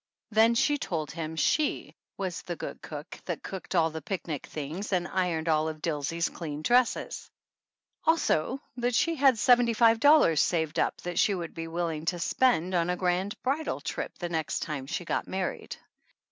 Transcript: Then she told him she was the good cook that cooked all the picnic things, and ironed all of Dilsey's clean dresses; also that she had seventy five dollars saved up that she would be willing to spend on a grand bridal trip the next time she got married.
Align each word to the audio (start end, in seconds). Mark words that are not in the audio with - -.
Then 0.31 0.55
she 0.55 0.79
told 0.79 1.11
him 1.11 1.35
she 1.35 1.95
was 2.17 2.41
the 2.41 2.55
good 2.55 2.81
cook 2.81 3.19
that 3.25 3.43
cooked 3.43 3.75
all 3.75 3.91
the 3.91 4.01
picnic 4.01 4.47
things, 4.47 4.91
and 4.91 5.07
ironed 5.07 5.47
all 5.47 5.69
of 5.69 5.79
Dilsey's 5.79 6.27
clean 6.27 6.63
dresses; 6.63 7.29
also 8.03 8.59
that 8.77 8.95
she 8.95 9.13
had 9.13 9.37
seventy 9.37 9.73
five 9.73 9.99
dollars 9.99 10.41
saved 10.41 10.79
up 10.79 10.99
that 11.01 11.19
she 11.19 11.35
would 11.35 11.53
be 11.53 11.67
willing 11.67 12.05
to 12.05 12.17
spend 12.17 12.73
on 12.73 12.89
a 12.89 12.95
grand 12.97 13.39
bridal 13.43 13.79
trip 13.79 14.17
the 14.17 14.27
next 14.29 14.61
time 14.61 14.87
she 14.87 15.05
got 15.05 15.27
married. 15.27 15.75